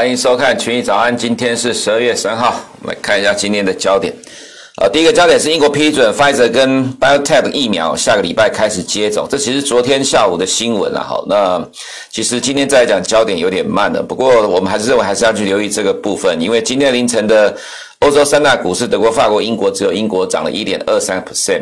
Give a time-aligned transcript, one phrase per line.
[0.00, 1.14] 欢迎收看群益早安。
[1.14, 4.10] 今天是十二月三号，我们来看一下今天的焦点。
[4.78, 11.04] 呃，第一个焦点是英国批准 Pfizer 跟 Bio-Tech 疫苗下个礼拜开始接种，这其实昨天下午的新闻了。
[11.06, 11.62] 好，那
[12.10, 17.54] 其实今天再来讲焦点有点慢了，不过我们还是认为还是要去留意这个部分，因为今天凌晨的。
[18.00, 21.60] 欧洲三大股市，德国、法国、英国，只有英国涨了一点二三 percent。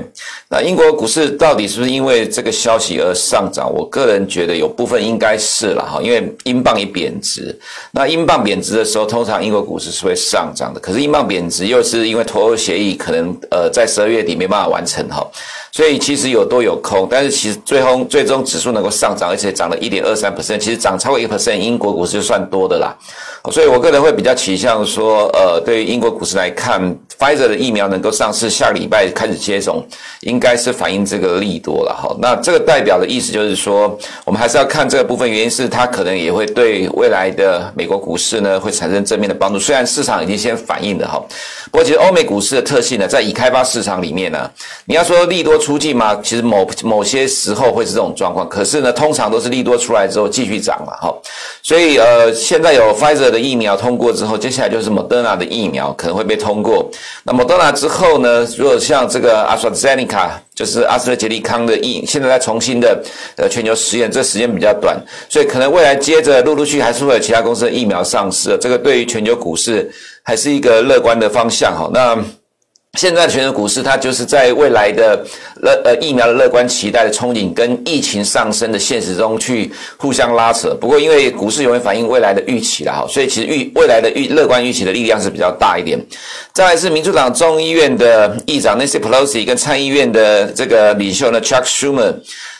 [0.48, 3.69] 那英国股市到底是不是因为这个消息而上涨？
[3.74, 7.59] 我个人觉得有部分应该是了哈，因为英镑也贬值。
[7.91, 10.78] 那英镑贬值的时候，通常英国股市是会上涨的。
[10.78, 15.27] 可是英镑贬值又是因为脱欧协议可能呃在十二月底没办法完成哈，
[15.73, 17.09] 所以其实有多有空。
[17.11, 22.97] 但是其实最后最终指数能够上涨，而且涨了一点二三 percent，其实涨超过一 percent，英国股市就算多的啦。
[23.50, 26.80] 所以我个人会比较倾向说，呃，对于英国股市市来看
[27.18, 29.82] ，Pfizer 的疫苗能够上市，下个礼拜开始接种，
[30.20, 32.14] 应该是反映这个利多了哈。
[32.20, 39.58] 那这个代表的意思就是说，我们还是要看这个部分，原因是它可能也会对未来的美国股市呢会产生正面的帮助。
[39.58, 41.18] 虽然市场已经先反映了哈，
[41.72, 44.48] 不过其实欧美股市的特性呢，在已开发市场里面呢，
[44.84, 46.14] 你要说利多出尽嘛？
[46.22, 51.12] 其实某某些时候会是这种状况，可是呢，通常都是利多出来之后继续涨了哈。
[51.62, 53.38] 所以呃，现在有 Pfizer 的。
[53.48, 56.91] 疫苗通过之后，接下来就是莫德纳的疫苗可能会被通过。
[57.22, 58.47] 那么到那之后呢？
[58.56, 63.02] 如果像这个阿斯特捷利卡，就是阿斯特杰利康的疫，现在在重新的
[63.36, 68.58] 呃全球实验，这时间比较短，所以可能未来接着陆陆续续还是会有其他公司的疫苗上市。
[68.61, 69.91] 这个对于全球股市
[70.22, 71.89] 还是一个乐观的方向哈。
[71.94, 72.19] 那。
[72.98, 75.24] 现在全球股市，它就是在未来的
[75.62, 80.77] 乐呃疫苗的乐观期待的憧憬，跟疫情上升的现实中去互相拉扯。
[80.80, 85.96] 不过，因为股市永远反映未来的预期了哈，所以其实预未来的预乐观预期的力量是比较大一点。
[86.52, 92.12] 再来是民主党众议院的议长 Nancy Pelosi 跟参议院的这个领袖呢 Chuck Schumer。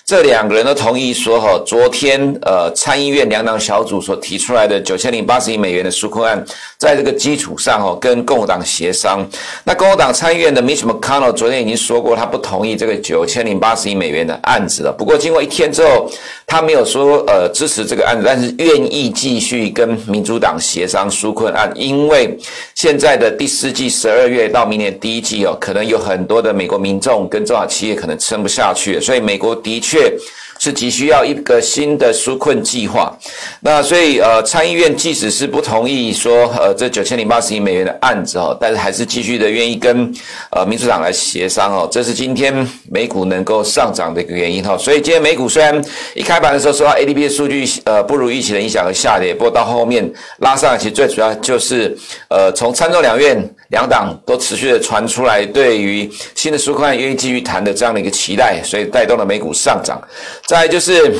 [0.09, 6.43] 这两个人都同意说，哈，昨天呃参议院两党小组所提出来的九千零八十亿美元的纾困案，
[6.79, 9.23] 在这个基础上，哈，跟共和党协商。
[9.65, 14.91] 那共和党参议院的 Mitch McConnell 昨天已经说过，他不同意这个九千零八十亿美元的案子了。
[14.91, 16.11] 不过经过一天之后，
[16.49, 22.37] 他没有说呃支持这个案子，但是愿意继续跟民主党协商纾困案，因为
[22.75, 30.11] 现在的第四季十二月到明年第一季哦，可能有很多的美国民众跟中小企业可能撑不下去，所以美国的确。
[30.59, 33.17] 是急需要一个新的纾困计划，
[33.61, 40.13] 那所以呃参议院即使是不同意说呃这九千零八十亿美元的案子哦，但是还是继续的愿意跟
[40.51, 44.77] 呃民主党来协商哦，这是今天美股能够上涨的一个原因哈。
[44.77, 45.83] 所以今天美股虽然
[46.15, 51.97] 一开盘的时候受到 ADP 的数据呃不如预期的影响而下跌，不过到后面拉上，其实最主要就是
[52.29, 53.49] 呃从参众两院。
[53.69, 60.01] 两党都持续的传出来，对于新的纾困案愿意继续谈的这样的一个期待，所以带动了美股上涨。
[60.47, 61.15] 再就是。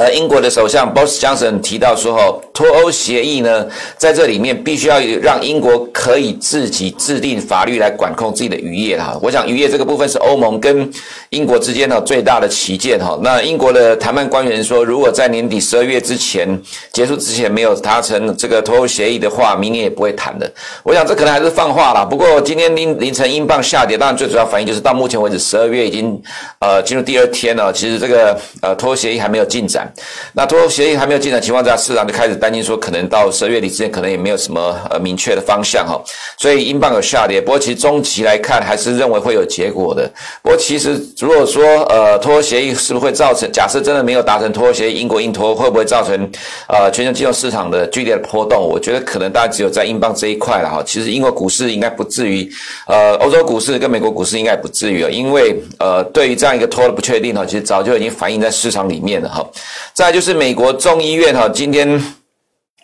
[0.00, 3.66] 呃，英国的首相 Boris Johnson 提到说，哈，脱欧协议呢，
[3.98, 9.14] 在这里面必须要让英国可以自己制定法律来管控自己的渔业哈。
[9.20, 10.90] 我想渔业这个部分是欧盟跟
[11.28, 13.18] 英国之间的最大的旗舰哈。
[13.22, 16.48] 那英国的谈判官员说，如果在年底十二月之前
[16.94, 20.50] 结束之前没有达成这个脱欧协议的话，明年也不会谈的。
[20.82, 22.06] 我想这可能还是放话啦。
[22.06, 26.18] 不过今天凌凌晨英镑下跌，当然最主要反应就是到目前为止十二月已经
[26.60, 29.89] 呃进入第二天了，其实这个呃脱欧协议还没有进展。
[30.32, 36.00] 那脱欧协议还没有进展的情况下，市场就开始担心说，可能到十二月底之前，可能也没有什么呃明确的方向哈，
[36.38, 37.40] 所以英镑有下跌。
[37.40, 40.10] 不过其实中期来看，还是认为会有结果的。
[40.42, 46.30] 不过其实如果说呃脱欧协议是不是会造成，假设真的没有达成脱欧协议，英国硬脱会不会造成
[46.68, 48.60] 呃全球金融市场的剧烈的波动？
[48.60, 50.82] 我觉得可能大家只有在英镑这一块了哈。
[50.86, 52.50] 其实英国股市应该不至于，
[52.86, 59.46] 呃欧洲股市跟美国股市应该不至于了，因为呃对于这样一个脱的不确定哈，其实早就已经反映在市场里面了哈。
[59.92, 62.00] 再就是美国众议院哈，今天。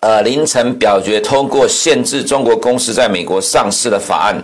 [0.01, 4.41] 呃，凌晨表决通过限制中国公司在美国上市的法案。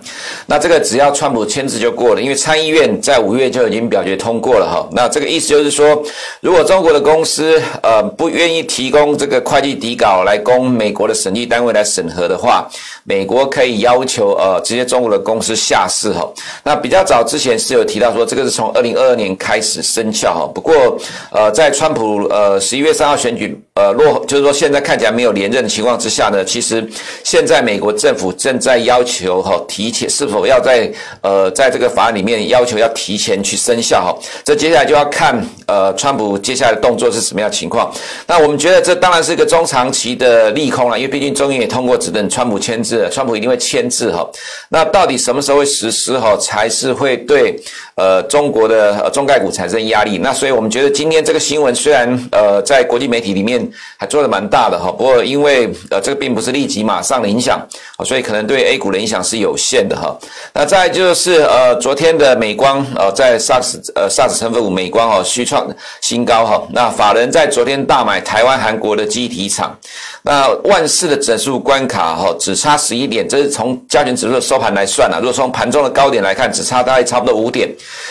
[0.46, 4.88] 那这个只要川普签字就过了，因为参议院在五月就已经表决通过了哈。
[4.92, 6.02] 那这个意思就是说，
[6.40, 12.66] 如果中国的公司呃不愿意提供这个会计底稿来供美国的审计单位来审核的话，
[13.04, 16.28] 美国可以要求呃这些中国的公司下市哈。
[16.62, 20.50] 那比较早之前是有提到说，这个是从二零二二年开始生效哈。
[20.54, 20.96] 不过
[21.30, 26.86] 呃，在川普呃十一月三号选举呃落，就是说现在看起来没有连任的情况之下呢，其实
[27.24, 30.90] 现在美国政府正在要求哈提前是否要在
[31.22, 37.92] 呃在这个法案里面要求要提前去生效哈，这接下来就要看呃，川普接下来的动作是什么样情况？
[38.26, 44.28] 那我们觉得这当然是一个中长期的利空了，因为毕竟中英也通过只等川普签字，川普一定会签字哈。
[44.68, 47.54] 那到底什么时候会实施哈，才是会对
[47.96, 50.18] 呃中国的呃中概股产生压力？
[50.18, 53.66] 那所以我们觉得今天这个新闻虽然呃在国际媒体里面
[53.98, 57.60] 还做的蛮大的哈，不过因为呃这个并不是立即马上的影响，
[58.04, 60.16] 所以可能对 A 股的影响是有限的哈。
[60.52, 65.66] 那再就是呃昨天的美光呃在 SARS 呃 SARS 成分股美光哦续创
[66.00, 66.62] 新高哈。
[66.70, 69.76] 那法人在昨天大买台湾韩国的记忆体厂，
[70.22, 77.68] 那万事的整数关卡哈只差十一点，这是从加权指数的收盘来算啊，如果从盘中的高点来看，只差大概差不多五点。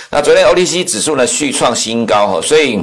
[0.10, 2.80] 那昨天 OTC 指数呢续创新高哈，所以。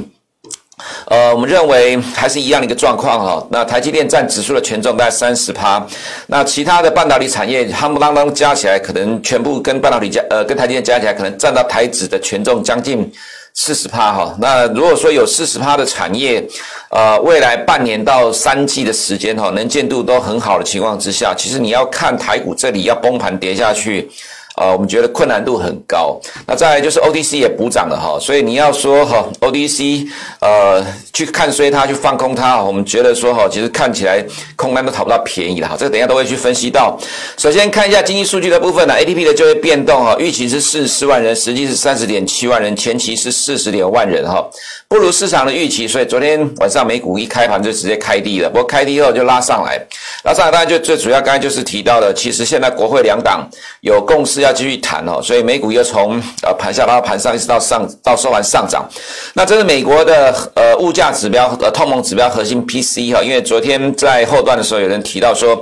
[1.07, 3.47] 呃，我们认为还是一样的一个状况哈。
[3.51, 5.85] 那台积电占指数的权重大概三十趴，
[6.27, 13.11] 那其他的半导体产业夯不啷当加起来，可能全部跟半导体加呃跟台积电加起来，可能占到台指的权重将近
[13.53, 14.35] 四十趴哈。
[14.39, 16.43] 那如果说有四十趴的产业，
[16.89, 24.09] 呃，未来半年到三季的时间哈，能见度都很好的情况之下，其实你要看台股这里要崩盘跌下去。
[24.59, 26.19] 呃，我们觉得困难度很高。
[26.45, 30.05] 那再来就是 O D C 也补涨了哈，所以你要说哈 O D C
[30.41, 34.21] 呃去看衰它，去放空它，我们觉得说哈，其实看起来
[34.57, 35.77] 空单都讨不到便宜了哈。
[35.79, 36.99] 这个等一下都会去分析到。
[37.37, 44.45] 首先看一下经济数据的部分呢，ADP 的就业变动哈，预期是四十四万人，实际是三十点七万人，前期是四十点万人哈，
[44.89, 49.79] 不如市场的预期，所以昨天晚上美股一开盘就直接开低了，不过开低后就拉上来，
[50.25, 54.48] 拉上来当然就最主要刚才就是提到的，其实现在国会两党有共识要。
[54.51, 58.87] 继续谈哦，所以美股又从呃盘下到盘上，一直到上到收盘上涨。
[59.33, 65.61] 那这是美国的呃物价指标呃通膨指标核心 P C 哈，因为昨天在后段的时候有人提到说，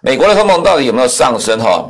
[0.00, 1.88] 美国的通膨到底有没有上升哈？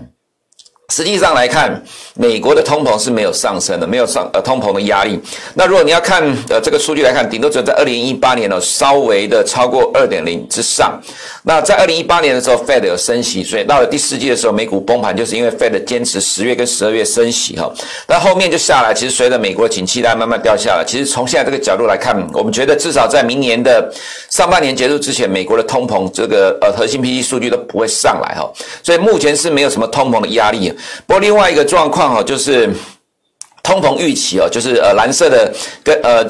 [0.91, 1.81] 实际上来看，
[2.15, 5.21] 美国的通膨是没有上升的，没有上呃通膨的压力。
[5.53, 10.99] 那如果你要看呃这个数据来看，顶多只有在二零一八年呢稍微的超过二点零之上。
[11.43, 17.71] 那在二零一八年的时候，Fed 有升息，所以到了第四季的时候，美股崩盘就是因为 Fed 坚持十月跟十二月升息哈。
[18.07, 20.85] 但后面就下来，其实随着美国的景气在慢慢掉下来。
[20.87, 23.93] 其实从现在这个角度来看，我们觉得至少在明年的
[24.31, 28.51] 上半年结束之前，美国的通膨这个呃核心 P C 数据都不会上来哈。
[28.83, 30.73] 所以目前是没有什么通膨的压力。
[31.07, 32.71] 不过另外一个状况哈，就是。
[33.69, 35.53] 通膨预期哦，就是呃蓝色的
[35.85, 36.25] 跟呃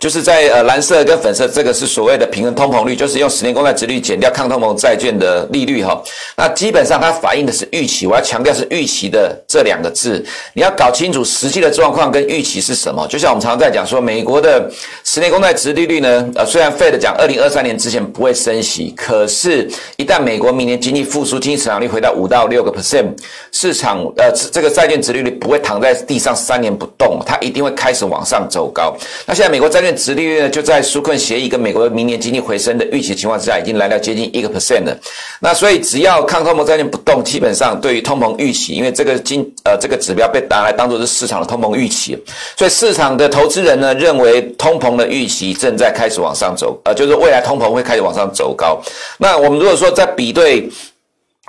[0.00, 6.02] 就是在呃蓝色跟粉色这个是所谓的平衡通膨率，就是用十年公债殖率减掉抗通膨债券的利率哈。
[6.36, 13.06] 那基本上它反映的是预期，我要强调是预期的这两个字，你要搞清楚实际的状况跟预期是什么。
[13.06, 14.68] 就像我们常常在讲说，美国的
[15.04, 23.14] 十年公债殖利率呢，呃虽然 Fed 讲二零二三年之前不会升息，可是一旦美国明年经济复苏，经济成长率回到五到六个 percent，
[23.52, 26.76] 市场呃这个债券殖利率不会躺在地上三年。
[26.80, 28.96] 不动，它一定会开始往上走高。
[29.26, 34.96] 那现在美国债券殖利率呢，就在纾困协议跟美国明年经济回升的预期情况之下，已经来到接近一个 percent 了。
[35.40, 42.18] 那所以只要抗通膨债券不动，基本上对于通膨预期，因为这个经呃这个指标被拿来当做是市场的通膨预期，
[42.56, 48.80] 所以市场的投资人呢认为通膨的预期正在开始往上走，呃，就是未来通膨会开始往上走高。
[49.18, 50.68] 那我们如果说在比对。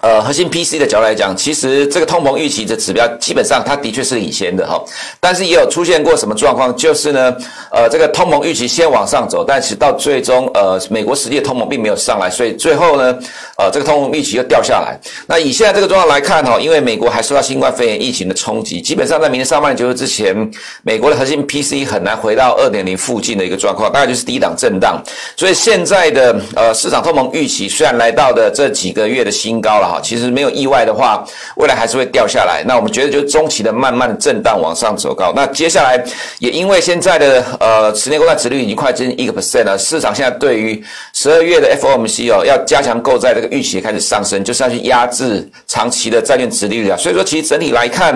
[0.02, 4.84] 呃，核心 P C 的角度来讲，其实这个通膨预期的指标基本上它的确是领先的哈，
[5.20, 7.36] 但是也有出现过什么状况，就是呢，
[7.72, 13.18] 呃，这个通膨预期先往上走，但是到最终，呃，美国实际的通膨并没有上来，所以最后呢，
[13.62, 15.00] 呃，这个通膨预期又掉下来。
[15.28, 20.36] 那以现在这个状况来看哈，因为美国还受到新冠肺炎疫情的冲击，基本上在明年上半年结束之前，
[20.82, 25.00] 美国的核心 PC 很难回到二点零附近的一个状况，大概就是低档震荡。
[25.36, 29.88] 所以现在的呃市场通膨预期虽然来到的这几个月的新高了。
[29.88, 31.24] 哈其实没有意外的话，
[31.58, 32.64] 未来还是会掉下来。
[32.66, 35.32] 那我们觉得就是中期的慢慢的震荡往上走高。
[35.36, 36.04] 那接下来
[36.40, 46.98] 也因为现在的呃十年国债殖率已经快接近一个 percent 了，市场现在对于十二月的 FOMC 哦要加强购债这个预期开始上升，就是要去压制长期的债券殖利率啊。
[46.98, 48.16] 所以说其实整体来看，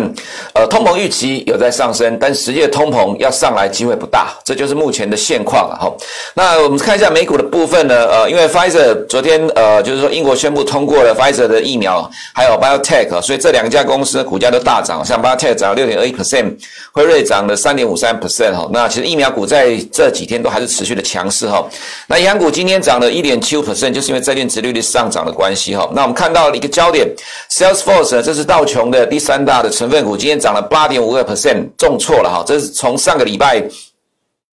[0.54, 5.94] 呃通膨预期有在上升，但实际的通膨要上来机会不大，这就是目前的现况了哈。
[6.34, 16.54] 那我们看一下美股的部分呢，呃因为 Pfizer 昨天呃就是说英国宣布通过了 Pfizer 的疫苗，还有 BioTech，所以这两家公司股价都大涨，像 BioTech 涨了六点二一 percent，
[16.94, 18.70] 辉瑞涨了三点五三 percent 哈。
[18.72, 21.68] 那其实疫苗股在这几天都还是持续的强势哈。
[22.08, 25.90] 那银行股今天涨了一点七五 percent，就是因为债券殖利率上涨的关系哈。
[25.94, 27.08] 那我们看到了一个焦点
[27.50, 32.44] ，Salesforce，这是道琼的第三大的成分股，今天涨了八点五个 percent，重挫了哈。
[32.46, 33.64] 这是从上个礼拜。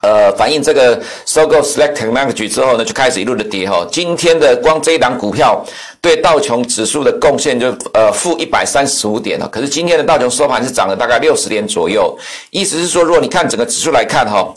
[0.05, 3.87] 呃，反映这个收购 Select Technology 之后呢，就开始一路的跌哈。
[3.89, 5.65] 今天的光这一档股票
[6.01, 9.47] 对道琼指数的贡献就呃负一百三十五点了。
[9.47, 12.19] 可是今天的道琼收盘是涨了大概六十点左右，
[12.51, 14.53] 意思是说，如果你看整个指数来看哈。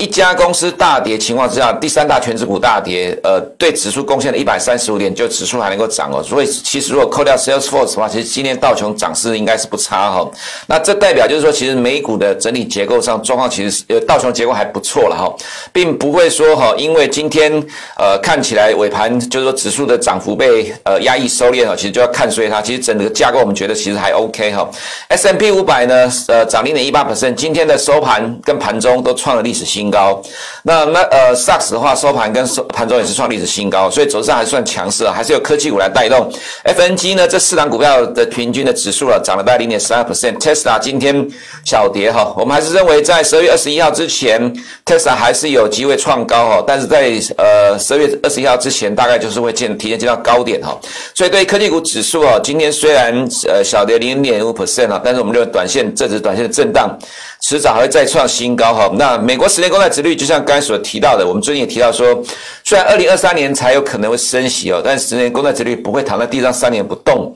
[0.00, 6.22] 一家公司大跌情况之下，第三大全值股大跌，呃，对指数贡献了一百三十五点，就指数还能够涨哦。
[6.22, 10.26] 所以其实如果扣掉 Salesforce 的话，其实今天道琼涨势应该是不差哈。
[10.66, 15.30] 那这代表就是说，其实美股的整体结构上状况其实呃道琼结构还不错了哈，
[15.70, 17.52] 并不会说哈，因为今天
[17.98, 22.62] 呃看起来尾盘就是说指数的涨幅被呃压抑收敛了，其实就要看衰它。
[22.62, 24.66] 其实整个架构我们觉得其实还 OK 哈。
[25.08, 30.22] S M P 五百呢，呃涨零点一八 percent，今天的收盘跟盘中都创了历史新高，
[30.62, 36.30] 那那呃，SARS 的话收盘跟收盘中也是创历史新高，所以走势还算强势啊，还是由科技股来带动。
[36.64, 40.38] FNG 呢，这四档股票的平均的指数了涨了大概零点三二 percent。
[40.38, 41.26] Tesla 今天
[41.64, 44.40] 小跌哈，我们还是认为在十二月二十一号之前
[44.84, 50.78] ，Tesla 还是有机会创高哈，但是在呃十二月二十一号之前，大概就是会见提前见到高点哈。
[51.14, 53.12] 所以对于科技股指数啊，今天虽然
[53.48, 56.98] 呃小跌零点五 percent 啊，但是我们认为短线这只短线的震荡。
[57.42, 58.90] 迟早还会再创新高哈。
[58.92, 62.22] 那美国十年公债殖率就像刚才所提到的，我们最近也提到说，
[62.64, 67.34] 虽然二零二三年才有可能会升息哦，但十年公债殖率不会躺在地上三年不动。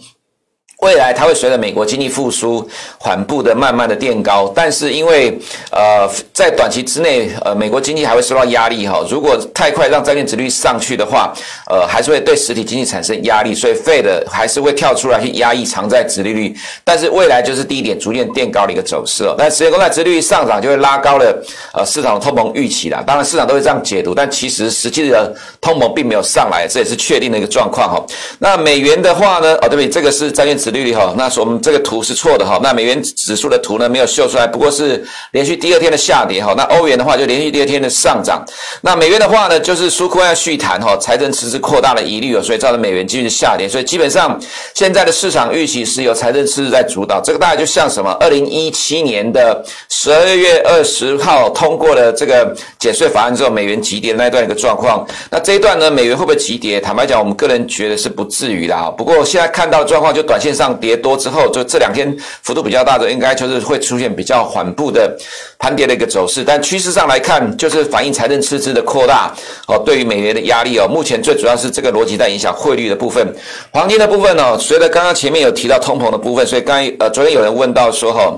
[0.84, 5.38] 未来它会随着美国经济复苏缓步的慢慢的垫高，但是因为
[5.70, 11.32] 呃在短期之内呃美国经济还会受到压力哈，如果太快让债券殖率上去的话，
[11.70, 28.04] 呃还是会对实体经济产生压力，所以费的还是会跳出来去压抑长债殖利率，但是未来就是低点逐渐垫高的一个走势哦，但十年公债殖率上涨就会拉高了呃市场的通膨预期啦，当然市场都会这样解读，但其实实际的通膨并没有上来，这也是确定的一个状况哈。
[28.38, 29.88] 那美元的话呢，哦对不对？
[29.88, 32.60] 这个是债券殖利率哈，那说我们这个图是错的哈。
[32.62, 36.52] 那美元指数的图呢没有秀出来，不过是连续第二天的下跌哈。
[36.56, 38.44] 那欧元的话就连续第二天的上涨。
[38.82, 43.68] 那美元的话呢，就是苏库要续谈哈，财政赤字扩大的疑虑哦，所以造成美元继续下跌。
[43.68, 44.38] 所以基本上
[44.74, 47.20] 现在的市场预期是由财政赤字在主导。
[47.22, 48.10] 这个大概就像什么？
[48.20, 55.06] 二零一七年的十二月二十号通过了这个减税法案之后，美元急跌那一段一个状况。
[55.30, 56.80] 那这一段呢，美元会不会急跌？
[56.80, 58.90] 坦白讲，我们个人觉得是不至于的哈。
[58.90, 65.14] 不过现在看到状况，就短线上跌多之后，就这两天幅度比较大的，应该就是会出现比较缓步的
[65.58, 66.44] 盘跌的一个走势。
[66.44, 69.34] 但趋势上来看，就是反映财政赤字的扩大
[69.66, 70.86] 哦，对于美元的压力哦。
[70.88, 73.26] 目前最主要是这个逻辑在影响汇率的部分，
[73.72, 78.32] 黄金的部分哦，随着刚刚前面有提到通膨的部分，所以刚呃昨天有人问到说哈。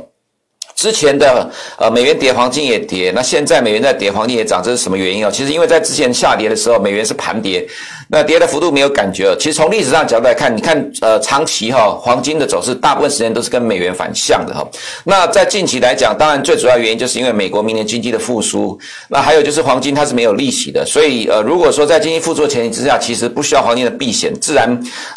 [0.75, 5.31] 之前的呃美元跌，黄金也跌，那现在美元在跌，黄金也涨，这是什么原因啊？
[5.31, 7.67] 其实因为在之前下跌的时候，美元是盘跌，
[8.09, 9.35] 那跌的幅度没有感觉。
[9.37, 14.67] 其实从历史上角度来看，你看呃长期哈黄金的走势，大部分时间都是跟美元反向的哈。
[15.05, 24.69] 那在近期来讲，当然最主要原因就是因为美国明年经济的复苏，那还有就是黄金它是没有利息的，所以呃如果说在经济复苏的前提之下，其实不需要黄金的避险，自然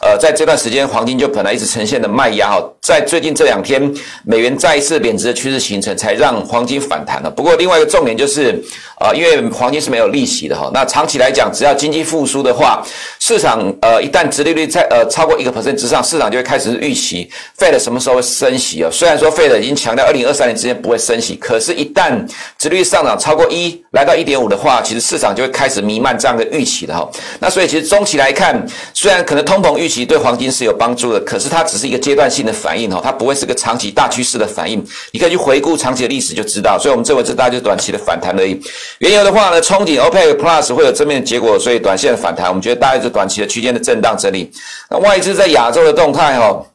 [0.01, 3.81] 呃在这段时间黄金就本来一直呈现的卖压哈，在最近这两天
[4.23, 7.29] 美元再一次贬值的趋势形成，才让黄金反弹了。
[7.29, 8.61] 不过，另外一个重点就是，
[8.99, 10.69] 呃，因为黄金是没有利息的哈。
[10.73, 12.87] 那长期来讲，只要经济复苏的话，up.
[13.29, 18.89] 市场呃一旦殖利率在呃超过一个 percent 之上，市场就会开始预期 Fed 什么时候会升息啊？
[18.91, 27.07] 虽然说 Fed 已经强调二零二三年之间不会升息，可是，一旦殖利率上涨超过一，来到一点五的话，其实市场就会开始弥漫这样的预期的哈。
[27.39, 34.83] 那所以，其实中期来看，虽然可能通膨预期对黄金是有帮助的，可是它只是一个阶段性的反应哈，它不会是个长期大趋势的反应。
[35.11, 35.77] 你可以去回顾。
[35.77, 38.59] 长期的历史就知道，所以我们认为这大概就是短期的反弹而已。
[38.97, 44.49] 原油的话呢，憧憬 OPEC Plus 会有正面结果，所以短线的反弹，我们觉得大概是短短期的区间的震荡整理。
[44.89, 46.65] 那外资在亚洲的动态哈。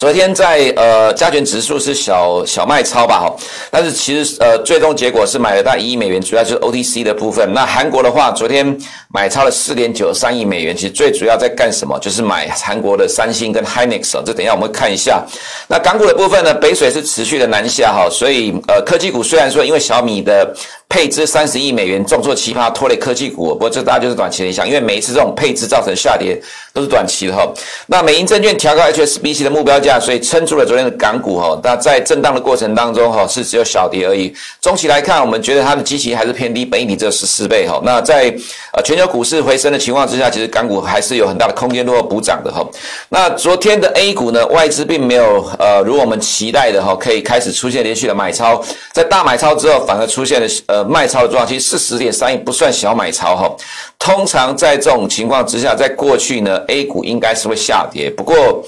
[0.00, 3.36] 昨天在呃加权指数是小小卖超吧哈，
[3.70, 7.52] 但是其实呃最终结果是买了大一亿美元，主要就是 OTC 的部分。
[7.52, 8.64] 那韩国的话，昨天
[9.12, 11.98] 买超了四点九三亿美元，其实最主要在干什么？
[11.98, 15.22] 就是买韩国的三星跟 Hynix 哦，这等一下我们会看一下。
[15.68, 20.50] 那港股的部分呢，北水是持续的南下哈，所以呃科技股虽然说因为小米的
[20.90, 26.38] 配置三十亿美元重挫奇葩拖累科技股，不过这大家就是短期的影响，因为每一次这种配置造成下跌
[26.74, 27.48] 都是短期的哈。
[27.86, 29.98] 那美银证券调高 HSBC 的目标价。
[30.00, 34.34] 所以撑住了昨天的港股哈，那在震荡的过程当中哈，是只有小跌而已。
[34.60, 37.80] 中期来看，我们觉得它的基期还是偏低，本益比只有十四倍哈。
[37.84, 38.34] 那在
[38.72, 42.66] 呃全球股市回升的情况之下，其实港股还是有很大的空间落后补涨的哈。
[43.10, 53.50] 那昨天的 A 股呢，外资并没有呃如我们期待的哈，可以开始出现连续的买超，在大买超之后反而出现了呃卖超的状况，其实四十点三亿不算小买超哈。
[53.98, 58.64] 通常在这种情况之下，在过去呢，A 股应该是会下跌，不过。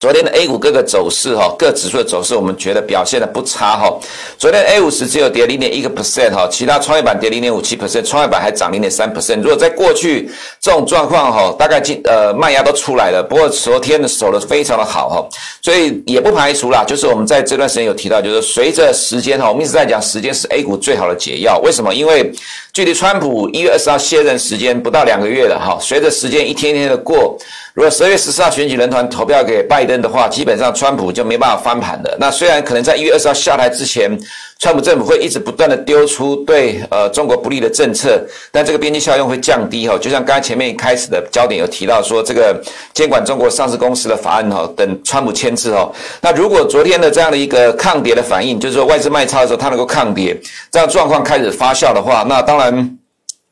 [0.00, 3.94] 昨天的 A 股各个走势哈，各指数的走势，我们觉得表现的不差哈。
[4.38, 9.42] 昨天 A 五十只有跌零点一个 percent 哈，其他创业板跌零点五七 percent，创业板还涨零点三 percent。
[9.42, 15.28] 如果在过去这种状况哈，大概今呃卖压都出来了，不过昨天的守得非常的好哈，
[15.60, 16.82] 所以也不排除啦。
[16.82, 21.60] 就是我们在这段时间有提到，就是随着时间哈，我们一直在讲时间是 A 股最好的解药。
[21.62, 21.94] 为什么？
[21.94, 22.32] 因为
[22.72, 27.36] 距离川普一月二十号卸任时间不到两个月了哈，随着时间一天天的过。
[27.74, 32.16] 如果十月十四号选举人团投票给拜登的话，基本上川普就没办法翻盘的。
[32.20, 34.16] 那虽然可能在一月二十号下台之前，
[34.60, 39.96] 川普政府会一直不断的丢出对呃中国不利的政策，但这个边际效用会降低哈。
[39.96, 42.62] 就像刚才前面一开始的焦点有提到说，这个
[42.92, 45.90] 监管中国上市公司的法案哈，等川普签字哦。
[46.20, 50.38] 那如果昨天的这样的一个抗跌的反应，就是说外资卖超的时候它能够抗跌，
[50.70, 52.96] 这样状况开始发酵的话，那当然。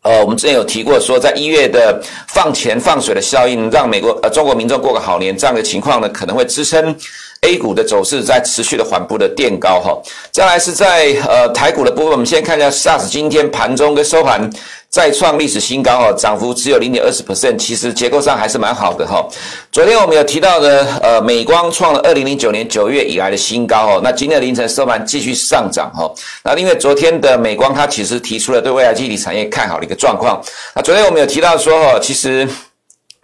[0.02, 6.94] 呃，我们之前有提过说，在一月的放钱放水的效应，让美国呃中国民众过个好年，这样的情况呢，可能会支撑
[7.42, 9.96] A 股的走势在持续的缓步的垫高哈。
[10.30, 14.50] 再来是在呃台股的部分，我们先看一下 SARS 今天盘中跟收盘。
[14.90, 19.22] 再创历史新高哦，涨幅只有零点二十 percent，其实结构上还是蛮好的哈。
[19.70, 26.10] 昨天我们有提到的，呃，美光创了二零零九年九月以来的新高哦，那今天的凌晨收盘继续上涨哈。
[26.42, 30.42] 那因为昨天的美光它其实提出了对未来记忆体产业看好的一个状况。
[30.74, 32.48] 那昨天我们有提到说哈，其实。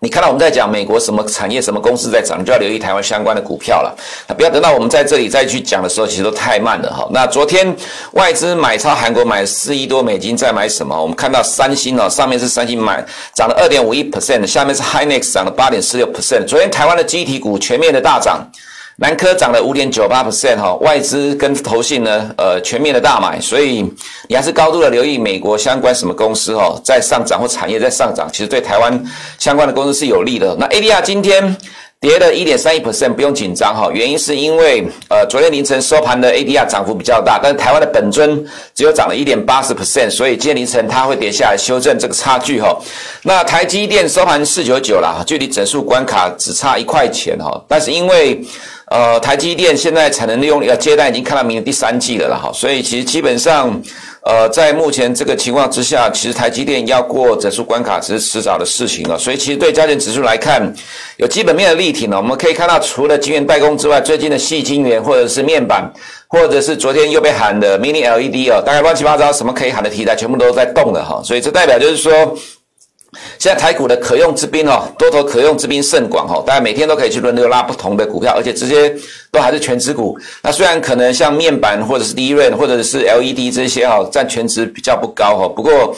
[0.04, 3.96] 你看到我们在讲美国什么产业、什么公司在涨，就要留意台湾相关的股票了。
[4.36, 7.08] 不要等到我们在这里再去讲的时候，其实都太慢了哈。
[7.10, 7.74] 那昨天
[8.12, 10.94] 外资买超韩国买四亿多美金，在买什么？
[10.94, 16.44] 我们看到三星哦，上面是三星买涨了二点五一 percent，下面是 Hynix 涨了八点四六 percent。
[16.44, 18.46] 昨天台湾的集体股全面的大涨。
[18.96, 23.84] 南科涨了五点九八 percent 哈，外资跟投信呢，呃，全面的大买，所以
[24.28, 29.04] 你还是高度的留意美国相关什么公司哈，在上涨或产业在上涨，其实对台湾
[29.38, 30.56] 相关的公司是有利的。
[30.60, 31.56] 那 ADR 今天
[32.04, 38.44] 跌了一点三一 percent，不用紧张哈，原因是因为呃，昨天凌晨收盘的 ADR 涨幅比较大，但是台湾的本尊
[38.74, 42.78] 只有涨了一点八十 percent，所以今天凌晨它会跌下来修正这个差距哈。
[43.22, 48.38] 那台积电收盘四九九啦，距离整数关卡只差一块钱哈，但是因为
[48.90, 53.82] 呃，台积电现在产能利用率要接单已经看到明年第三季了了哈，所以其实基本上，
[54.24, 59.18] 呃，在目前这个情况之下，其实台积电要过整数关卡只是迟早的事情了。
[59.18, 60.72] 所以其实对加权指数来看，
[61.18, 62.16] 有基本面的力挺呢。
[62.16, 65.92] 我们可以看到，除了晶圆代工之外，最近的细晶圆或者是面板，
[66.26, 71.20] 或者是昨天又被喊的 Mini LED 哦，大概乱七八糟什么可以喊的题材，全部都在动了哈。
[71.22, 72.34] 所以这代表就是说。
[73.38, 78.94] 现在台股的可用之兵哦，多头可用之兵甚广哦，大家每天都可以去轮流拉不同的股票，而且这些
[79.30, 80.18] 都还是全职股。
[80.42, 85.94] 那虽然可能像面板或者是利润或者是 LED 这些哦，占全值比较不高哦，不过。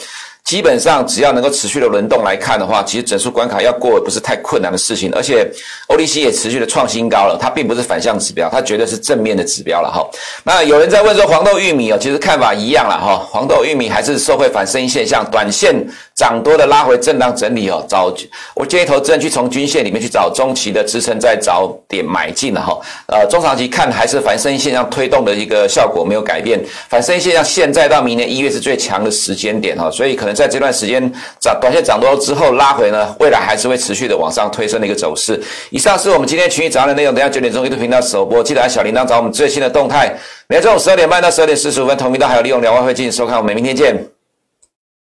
[0.47, 5.45] 基本上只要能够持续的轮动来看的话，其实整数关卡要过不是太困难的事情，而且
[5.89, 10.09] OTC 也持续的创新高了，它并不是反向指标，它绝对是正面的指标了哈。
[10.45, 18.15] 那有人在问说黄豆玉米哦，其实看法一样了哈，黄豆玉米还是受会反声音现象，短线涨多的拉回震荡整理哦，找
[18.55, 22.79] 我建议投资人去从均线里面去找中期的支撑，再找点买进了哈。
[23.07, 26.57] 呃，中长期看还是反声音现象推动的一个效果没有改变，
[26.87, 30.36] 反声音现象现在到明年一月是最强的时间点哈，所以可能。
[30.37, 35.41] 在这段时间涨短线涨多之后拉回呢，未来还是会持续的往上推升的一个走势。
[35.71, 40.15] 以上是我们今天群益早上的内容，等下九点钟一度频道首播，记得按小铃铛找我们最新的动态。
[40.47, 44.16] 每天中午十二点半到十二点四十五分，同频道还有利用两万会进行收看，我们明天见。